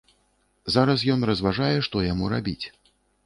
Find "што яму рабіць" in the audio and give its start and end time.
1.87-2.65